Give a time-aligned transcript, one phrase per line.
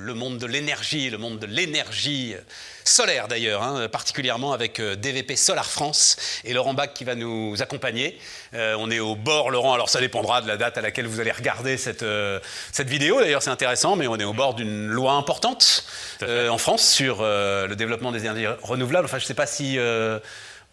[0.00, 2.34] le monde de l'énergie, le monde de l'énergie
[2.84, 7.60] solaire d'ailleurs, hein, particulièrement avec euh, DVP Solar France et Laurent Bach qui va nous
[7.60, 8.18] accompagner.
[8.54, 11.20] Euh, on est au bord, Laurent, alors ça dépendra de la date à laquelle vous
[11.20, 12.40] allez regarder cette, euh,
[12.72, 15.84] cette vidéo, d'ailleurs c'est intéressant, mais on est au bord d'une loi importante
[16.22, 19.06] en France sur le développement des énergies renouvelables.
[19.06, 19.78] Enfin, je ne sais pas si...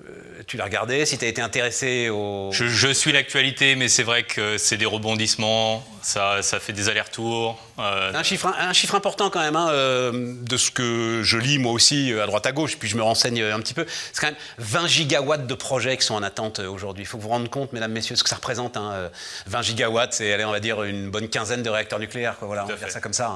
[0.06, 2.52] Euh, tu l'as regardé, si tu as été intéressé au...
[2.52, 7.60] Je, suis l'actualité, mais c'est vrai que c'est des rebondissements, ça, ça fait des allers-retours.
[7.80, 11.58] Euh, un, chiffre, un chiffre important quand même, hein, euh, de ce que je lis
[11.58, 13.88] moi aussi à droite à gauche, puis je me renseigne un petit peu.
[14.14, 17.04] C'est quand même 20 gigawatts de projets qui sont en attente aujourd'hui.
[17.04, 18.78] Il faut vous rendre compte, mesdames, messieurs, ce que ça représente.
[18.78, 19.10] 20
[19.52, 22.36] hein, gigawatts, c'est, on va dire, une bonne quinzaine de réacteurs nucléaires.
[22.42, 23.36] Voilà, on va faire ça comme ça.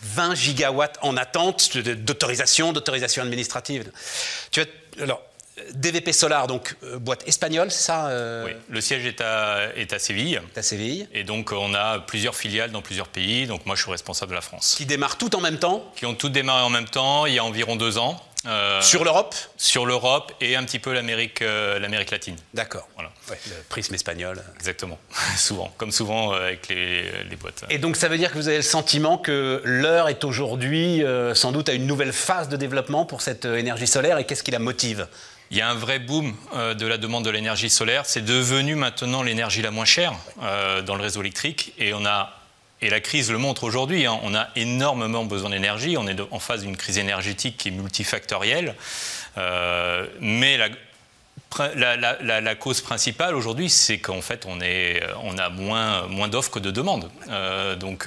[0.00, 0.34] 20 hein.
[0.34, 3.92] gigawatts en attente d'autorisation, d'autorisation administrative.
[4.50, 4.66] Tu as,
[5.02, 5.22] alors,
[5.72, 9.92] DVP Solar, donc euh, boîte espagnole, c'est ça euh Oui, le siège est à, est
[9.92, 10.40] à Séville.
[10.56, 11.08] à Séville.
[11.12, 13.46] Et donc on a plusieurs filiales dans plusieurs pays.
[13.46, 14.74] Donc moi je suis responsable de la France.
[14.76, 17.38] Qui démarrent tout en même temps Qui ont toutes démarré en même temps, il y
[17.38, 18.20] a environ deux ans.
[18.46, 22.36] Euh, sur l'Europe Sur l'Europe et un petit peu l'Amérique latine.
[22.52, 22.86] D'accord.
[22.94, 23.10] Voilà.
[23.30, 24.42] le prisme espagnol.
[24.56, 24.98] Exactement,
[25.38, 27.64] souvent, comme souvent avec les, les, boîtes.
[27.70, 31.02] Et donc ça veut dire que vous avez le sentiment que l'heure est aujourd'hui
[31.34, 34.50] sans doute à une nouvelle phase de développement pour cette énergie solaire et qu'est-ce qui
[34.50, 35.06] la motive?
[35.50, 38.06] Il y a un vrai boom euh, de la demande de l'énergie solaire.
[38.06, 41.72] C'est devenu maintenant l'énergie la moins chère euh, dans le réseau électrique.
[41.78, 41.92] Et,
[42.90, 44.04] la crise le montre aujourd'hui.
[44.04, 44.18] Hein.
[44.22, 45.96] on a énormément besoin d'énergie.
[45.96, 48.74] On est en phase d'une crise énergétique qui est multifactorielle.
[49.38, 50.68] Euh, mais la,
[52.56, 54.58] cause principale aujourd'hui, c'est qu'en fait, on,
[55.38, 57.08] a moins, moins d'offres que de demandes.
[57.78, 58.06] donc,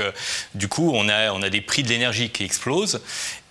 [0.54, 3.02] du coup, on a, des prix de l'énergie qui explosent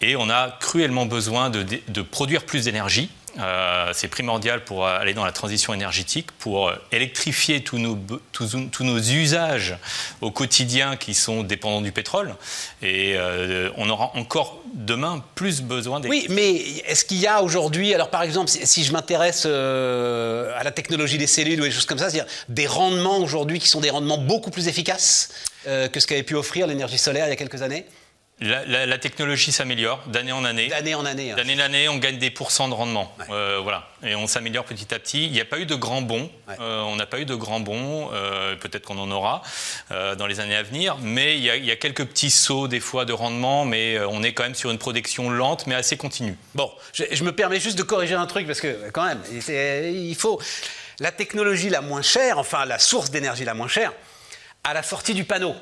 [0.00, 5.24] et on a cruellement besoin de produire plus d'énergie euh, c'est primordial pour aller dans
[5.24, 7.98] la transition énergétique, pour électrifier tous nos,
[8.32, 9.76] tous, nos usages
[10.20, 12.34] au quotidien qui sont dépendants du pétrole.
[12.82, 16.08] Et euh, on aura encore demain plus besoin des...
[16.08, 16.54] Oui, mais
[16.86, 21.18] est-ce qu'il y a aujourd'hui, alors par exemple, si, je m'intéresse euh, à la technologie
[21.18, 24.18] des cellules ou des choses comme ça, c'est-à-dire des rendements aujourd'hui qui sont des rendements
[24.18, 25.30] beaucoup plus efficaces
[25.64, 27.86] que ce qu'avait pu offrir l'énergie solaire il y a quelques années?
[28.40, 30.68] La, technologie s'améliore d'année en année.
[30.68, 31.32] D'année en année.
[31.32, 31.36] Hein.
[31.36, 33.14] D'année en année, on gagne des pourcents de rendement.
[33.30, 33.88] Euh, voilà.
[34.04, 35.24] Et on s'améliore petit à petit.
[35.24, 36.30] Il n'y a pas eu de grands bons.
[36.60, 38.10] Euh, on n'a pas eu de grands bons.
[38.12, 39.42] Euh, peut-être qu'on en aura
[39.90, 40.98] dans les années à venir.
[41.00, 43.64] Mais il y, a, quelques petits sauts des fois de rendement.
[43.64, 46.36] Mais on est quand même sur une production lente, mais assez continue.
[46.54, 50.14] Bon, je, je me permets juste de corriger un truc parce que quand même, il
[50.14, 50.40] faut
[51.00, 53.92] la technologie la moins chère, enfin la source d'énergie la moins chère,
[54.64, 55.54] à la sortie du panneau.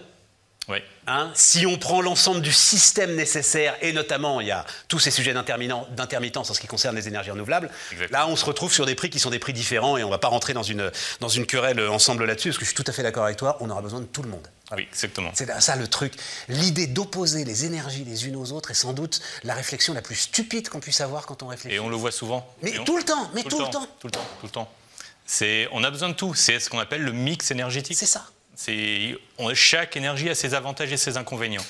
[0.69, 0.79] Oui.
[1.07, 5.11] Hein, si on prend l'ensemble du système nécessaire, et notamment il y a tous ces
[5.11, 7.71] sujets d'intermittence en ce qui concerne les énergies renouvelables,
[8.11, 10.13] là on se retrouve sur des prix qui sont des prix différents et on ne
[10.13, 12.91] va pas rentrer dans une, dans une querelle ensemble là-dessus, parce que je suis tout
[12.91, 14.47] à fait d'accord avec toi, on aura besoin de tout le monde.
[14.75, 15.31] Oui, exactement.
[15.35, 16.15] C'est ça le truc.
[16.49, 20.17] L'idée d'opposer les énergies les unes aux autres est sans doute la réflexion la plus
[20.17, 21.77] stupide qu'on puisse avoir quand on réfléchit.
[21.77, 22.49] Et on le voit souvent.
[22.63, 23.87] Mais tout le temps, mais tout, le temps.
[24.01, 24.73] Tout le temps, tout le temps.
[25.73, 26.35] On a besoin de tout.
[26.35, 27.99] C'est ce qu'on appelle le mix énergétique.
[27.99, 28.27] C'est ça
[29.55, 31.65] chaque énergie a ses avantages et ses inconvénients.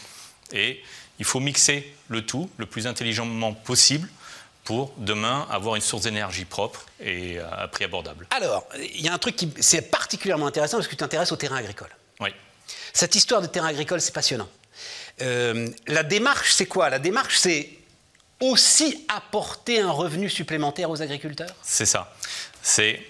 [0.53, 0.83] Et
[1.19, 4.09] il faut mixer le tout le plus intelligemment possible
[4.65, 8.27] pour demain avoir une source d'énergie propre et à prix abordable.
[8.31, 11.37] Alors, il y a un truc qui c'est particulièrement intéressant parce que tu t'intéresses au
[11.37, 11.91] terrain agricole.
[12.21, 12.31] Oui.
[12.93, 14.49] Cette histoire de terrain agricole, c'est passionnant.
[15.21, 16.89] Euh, la démarche, c'est quoi?
[16.89, 17.71] La démarche, c'est
[18.41, 21.55] aussi apporter un revenu supplémentaire aux agriculteurs?
[21.63, 22.15] C'est ça.
[22.63, 23.01] C'est,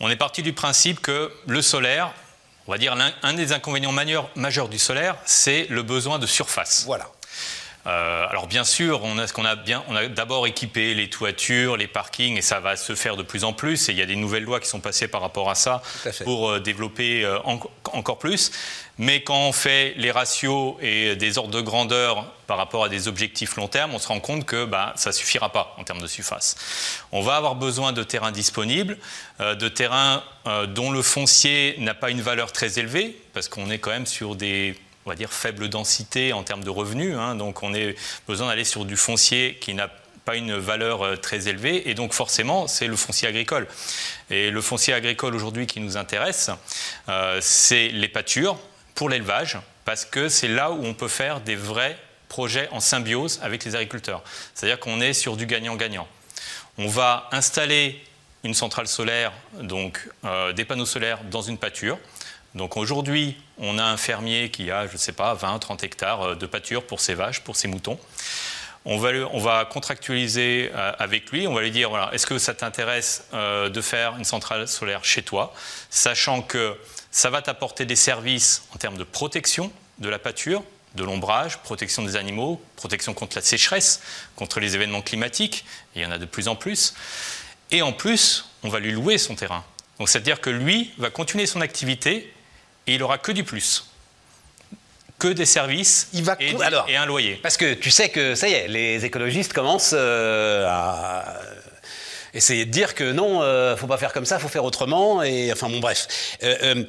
[0.00, 2.12] on est parti du principe que le solaire,
[2.66, 6.84] on va dire un des inconvénients majeurs, du solaire, c'est le besoin de surface.
[6.86, 7.10] Voilà.
[7.86, 11.76] Euh, alors bien sûr, on a, qu'on a, bien, on a d'abord équipé les toitures,
[11.76, 13.88] les parkings, et ça va se faire de plus en plus.
[13.88, 15.82] Et il y a des nouvelles lois qui sont passées par rapport à ça
[16.24, 17.38] pour euh, développer euh,
[17.92, 18.52] encore plus.
[18.98, 23.08] Mais quand on fait les ratios et des ordres de grandeur par rapport à des
[23.08, 26.06] objectifs long terme, on se rend compte que bah, ça suffira pas en termes de
[26.06, 26.56] surface.
[27.12, 28.98] On va avoir besoin de terrains disponibles,
[29.38, 30.22] de terrains
[30.68, 34.36] dont le foncier n'a pas une valeur très élevée, parce qu'on est quand même sur
[34.36, 37.16] des on va dire, faible densité en termes de revenus.
[37.16, 37.34] Hein.
[37.34, 37.92] donc on a
[38.26, 39.88] besoin d'aller sur du foncier qui n'a
[40.24, 43.66] pas une valeur euh, très élevée et donc forcément c'est le foncier agricole.
[44.30, 46.50] Et le foncier agricole aujourd'hui qui nous intéresse,
[47.08, 48.58] euh, c'est les pâtures
[48.94, 51.96] pour l'élevage parce que c'est là où on peut faire des vrais
[52.28, 54.22] projets en symbiose avec les agriculteurs.
[54.54, 56.06] C'est-à-dire qu'on est sur du gagnant-gagnant.
[56.78, 58.00] On va installer
[58.44, 61.98] une centrale solaire, donc euh, des panneaux solaires dans une pâture.
[62.54, 66.22] Donc aujourd'hui, on a un fermier qui a, je ne sais pas, 20, 30 hectares
[66.22, 67.98] euh, de pâture pour ses vaches, pour ses moutons.
[68.84, 72.38] On va, on va contractualiser euh, avec lui, on va lui dire, voilà, est-ce que
[72.38, 75.54] ça t'intéresse euh, de faire une centrale solaire chez toi,
[75.90, 76.76] sachant que
[77.10, 80.62] ça va t'apporter des services en termes de protection de la pâture,
[80.94, 84.00] de l'ombrage, protection des animaux, protection contre la sécheresse,
[84.34, 85.64] contre les événements climatiques,
[85.94, 86.94] il y en a de plus en plus.
[87.70, 89.64] Et en plus, on va lui louer son terrain.
[89.98, 92.32] Donc c'est-à-dire que lui va continuer son activité
[92.90, 93.86] et il aura que du plus.
[95.18, 97.38] Que des services il va et, Alors, et, un loyer.
[97.42, 101.40] Parce que tu sais que ça y est, les écologistes commencent euh, à
[102.34, 105.22] essayer de dire que non, euh, faut pas faire comme ça, faut faire autrement.
[105.22, 106.36] Et enfin bon, bref.
[106.42, 106.84] Euh, euh,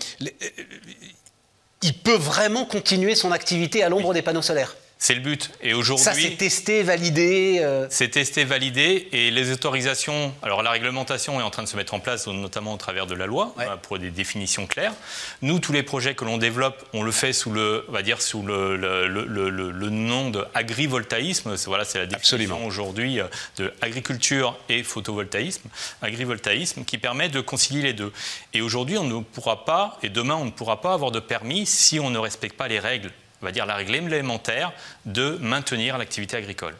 [1.83, 4.75] il peut vraiment continuer son activité à l'ombre des panneaux solaires.
[5.03, 5.49] C'est le but.
[5.63, 6.05] Et aujourd'hui.
[6.05, 7.57] Ça, c'est testé, validé.
[7.59, 7.87] Euh...
[7.89, 9.07] C'est testé, validé.
[9.11, 10.31] Et les autorisations.
[10.43, 13.15] Alors, la réglementation est en train de se mettre en place, notamment au travers de
[13.15, 13.65] la loi, ouais.
[13.81, 14.93] pour des définitions claires.
[15.41, 18.21] Nous, tous les projets que l'on développe, on le fait sous le, on va dire,
[18.21, 21.55] sous le, le, le, le nom de agrivoltaïsme.
[21.65, 23.17] Voilà, c'est la définition aujourd'hui
[23.57, 25.67] de agriculture et photovoltaïsme.
[26.03, 28.13] Agrivoltaïsme qui permet de concilier les deux.
[28.53, 31.65] Et aujourd'hui, on ne pourra pas, et demain, on ne pourra pas avoir de permis
[31.65, 33.09] si on ne respecte pas les règles
[33.41, 34.71] on va dire la règle élémentaire
[35.05, 36.75] de maintenir l'activité agricole.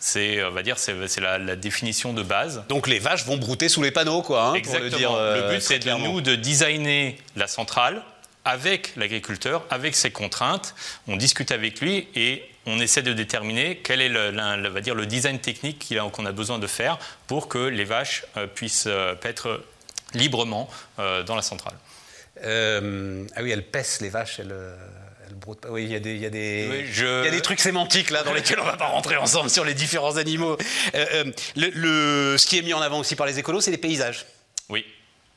[0.00, 2.62] C'est, on va dire, c'est, la, la, définition de base.
[2.68, 4.44] Donc les vaches vont brouter sous les panneaux, quoi.
[4.44, 4.90] Hein, Exactement.
[4.90, 8.02] Pour le, dire, euh, le but, c'est de nous de designer la centrale
[8.44, 10.74] avec l'agriculteur, avec ses contraintes.
[11.08, 14.94] On discute avec lui et on essaie de déterminer quel est le, le va dire,
[14.94, 19.14] le design technique qu'on a besoin de faire pour que les vaches euh, puissent euh,
[19.22, 19.62] être
[20.14, 20.68] librement
[20.98, 21.74] euh, dans la centrale.
[22.44, 24.54] Euh, ah oui, elles pèsent les vaches, elles.
[25.68, 27.22] Oui, il y a des, il y a des, oui, je...
[27.22, 29.64] il y a des trucs sémantiques là dans lesquels on va pas rentrer ensemble sur
[29.64, 30.56] les différents animaux.
[30.94, 31.24] Euh, euh,
[31.56, 34.26] le, le, ce qui est mis en avant aussi par les écolos, c'est les paysages.
[34.68, 34.84] Oui.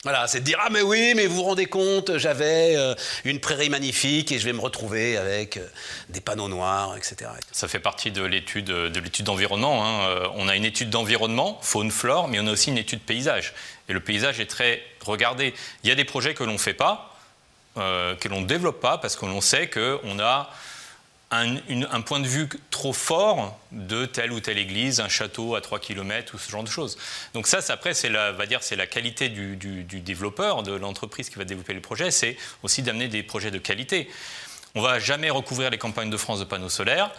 [0.04, 3.40] Voilà, c'est de dire ah mais oui, mais vous vous rendez compte, j'avais euh, une
[3.40, 5.68] prairie magnifique et je vais me retrouver avec euh,
[6.10, 7.30] des panneaux noirs, etc.
[7.52, 9.86] Ça fait partie de l'étude de l'étude d'environnement.
[9.86, 10.32] Hein.
[10.36, 13.54] On a une étude d'environnement, faune, flore, mais on a aussi une étude paysage.
[13.90, 15.54] Et le paysage est très regardé.
[15.84, 17.11] Il y a des projets que l'on ne fait pas,
[17.78, 20.50] euh, que l'on ne développe pas parce que l'on sait qu'on a
[21.32, 25.80] un, point de vue trop fort de telle ou telle église, un château à 3
[25.80, 26.98] km ou ce genre de choses.
[27.34, 29.56] Donc ça, après, c'est la, va dire, c'est la qualité du,
[30.02, 34.10] développeur, de l'entreprise qui va développer le projet, c'est aussi d'amener des projets de qualité.
[34.76, 37.12] On va jamais recouvrir les campagnes de France de panneaux solaires.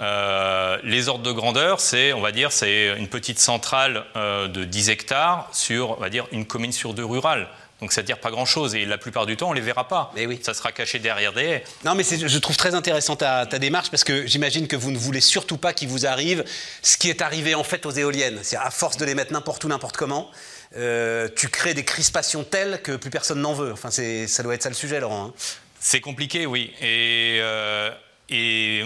[0.00, 4.64] Euh, les ordres de grandeur, c'est, on va dire, c'est une petite centrale euh, de
[4.64, 7.48] 10 hectares sur, on va dire, une commune sur deux rurale.
[7.80, 10.12] Donc ça veut dire pas grand-chose et la plupart du temps on les verra pas.
[10.14, 10.40] Mais oui.
[10.42, 11.64] Ça sera caché derrière des haies.
[11.84, 14.98] Non mais je trouve très intéressant ta, ta démarche parce que j'imagine que vous ne
[14.98, 16.44] voulez surtout pas qu'il vous arrive
[16.82, 18.38] ce qui est arrivé en fait aux éoliennes.
[18.42, 20.30] C'est à force de les mettre n'importe où, n'importe comment,
[20.76, 23.72] euh, tu crées des crispations telles que plus personne n'en veut.
[23.72, 25.26] Enfin ça doit être ça le sujet Laurent.
[25.26, 25.34] Hein.
[25.80, 26.72] C'est compliqué oui.
[26.80, 27.90] Et, euh,
[28.30, 28.84] et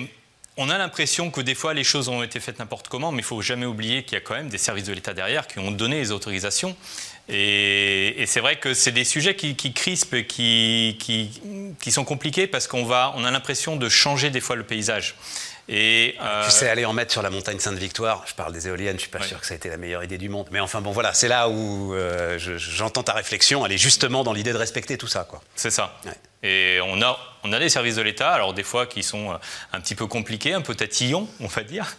[0.58, 3.24] on a l'impression que des fois les choses ont été faites n'importe comment, mais il
[3.24, 5.70] faut jamais oublier qu'il y a quand même des services de l'État derrière qui ont
[5.70, 6.76] donné les autorisations.
[7.28, 11.40] Et, et c'est vrai que c'est des sujets qui, qui crispent, qui, qui,
[11.80, 15.14] qui, sont compliqués parce qu'on va, on a l'impression de changer des fois le paysage.
[15.68, 16.44] Et euh...
[16.44, 19.10] Tu sais, aller en mettre sur la montagne Sainte-Victoire, je parle des éoliennes, je suis
[19.10, 19.26] pas ouais.
[19.26, 20.48] sûr que ça a été la meilleure idée du monde.
[20.50, 24.32] Mais enfin bon, voilà, c'est là où euh, j'entends ta réflexion, elle est justement dans
[24.32, 25.28] l'idée de respecter tout ça.
[25.54, 25.98] C'est ça.
[26.06, 26.12] Ouais.
[26.42, 29.36] Et on a, on a des services de l'État, alors des fois qui sont euh,
[29.72, 31.96] un petit peu compliqués, un peu tatillons, on va dire.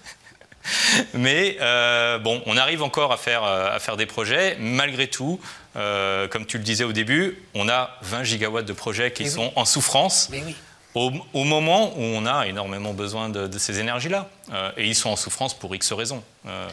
[1.14, 4.58] Mais euh, bon, on arrive encore à faire, euh, à faire des projets.
[4.60, 5.40] Malgré tout,
[5.76, 9.30] euh, comme tu le disais au début, on a 20 gigawatts de projets qui Mais
[9.30, 9.52] sont oui.
[9.56, 10.30] en souffrance.
[10.32, 10.56] Mais oui.
[10.96, 14.28] Au, au, moment où on a énormément besoin de, de ces énergies-là.
[14.52, 16.24] Euh, et ils sont en souffrance pour X raisons.
[16.48, 16.68] Euh,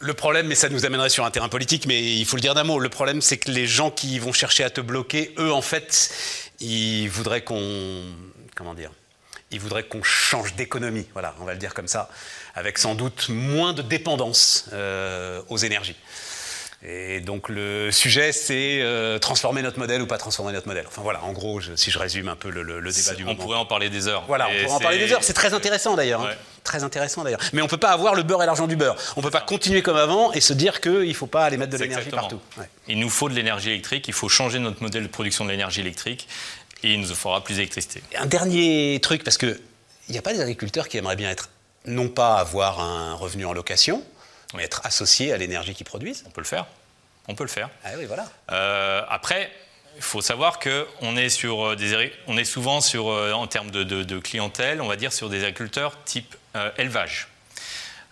[0.00, 2.54] le problème, mais ça nous amènerait sur un terrain politique, mais il faut le dire
[2.54, 5.52] d'un mot, le problème c'est que les gens qui vont chercher à te bloquer, eux
[5.52, 6.10] en fait,
[6.60, 8.02] ils voudraient qu'on...
[8.54, 8.74] Comment
[9.88, 12.10] qu'on change d'économie, voilà, on va le dire comme ça,
[12.54, 15.96] avec sans doute moins de dépendance euh, aux énergies.
[16.86, 20.84] Et donc le sujet, c'est euh, transformer notre modèle ou pas transformer notre modèle.
[20.86, 23.24] Enfin voilà, en gros, je, si je résume un peu le, le, le débat du
[23.24, 23.38] on moment.
[23.38, 24.22] On pourrait en parler des heures.
[24.28, 25.24] Voilà, on pourrait en parler des heures.
[25.24, 26.22] C'est très intéressant d'ailleurs.
[26.22, 26.30] Ouais.
[26.30, 26.62] Hein.
[26.62, 27.40] Très intéressant d'ailleurs.
[27.52, 28.96] Mais on ne peut pas avoir le beurre et l'argent du beurre.
[29.16, 31.56] On ne peut pas continuer comme avant et se dire qu'il ne faut pas aller
[31.56, 32.40] mettre de l'énergie partout.
[32.56, 32.68] Ouais.
[32.86, 35.80] Il nous faut de l'énergie électrique, il faut changer notre modèle de production de l'énergie
[35.80, 36.28] électrique
[36.84, 38.02] et il nous faudra plus d'électricité.
[38.16, 39.58] Un dernier truc, parce qu'il
[40.10, 41.48] n'y a pas des agriculteurs qui aimeraient bien être,
[41.86, 44.02] non pas avoir un revenu en location,
[44.58, 46.24] être associés à l'énergie qu'ils produisent.
[46.26, 46.66] On peut le faire.
[47.28, 47.68] On peut le faire.
[47.84, 48.26] Ah oui, voilà.
[48.50, 49.50] Euh, après,
[49.96, 54.02] il faut savoir qu'on est, sur des, on est souvent sur, en termes de, de,
[54.02, 57.28] de, clientèle, on va dire sur des agriculteurs type euh, élevage.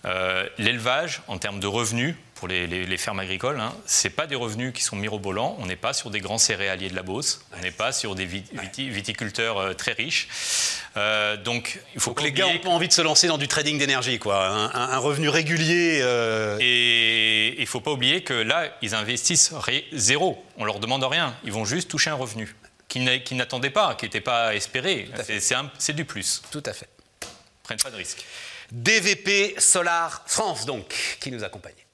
[0.05, 4.27] Euh, L'élevage, en termes de revenus pour les, les, les fermes agricoles, hein, ce pas
[4.27, 5.57] des revenus qui sont mirobolants.
[5.59, 7.41] On n'est pas sur des grands céréaliers de la Beauce.
[7.57, 10.29] On n'est pas sur des viti, viticulteurs euh, très riches.
[10.97, 13.49] Euh, donc, il faut donc les gars n'ont pas envie de se lancer dans du
[13.49, 14.49] trading d'énergie, quoi.
[14.75, 16.01] Un, revenu régulier.
[16.03, 16.59] Euh...
[16.61, 19.53] Et il ne faut pas oublier que là, ils investissent
[19.93, 20.45] zéro.
[20.59, 21.35] On leur demande rien.
[21.45, 22.55] Ils vont juste toucher un revenu.
[22.89, 23.05] qu'ils
[23.37, 25.09] n'attendaient pas, qui n'étaient pas espérés.
[25.79, 26.43] C'est du plus.
[26.51, 26.89] Tout à fait.
[27.63, 28.25] Prennent pas de risques.
[28.73, 31.86] DVP Solar France, donc, qui nous accompagne.